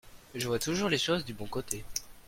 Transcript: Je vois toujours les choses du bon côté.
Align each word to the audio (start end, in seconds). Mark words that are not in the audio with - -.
Je 0.33 0.47
vois 0.47 0.57
toujours 0.57 0.89
les 0.89 0.97
choses 0.97 1.25
du 1.25 1.35
bon 1.35 1.45
côté. 1.45 1.83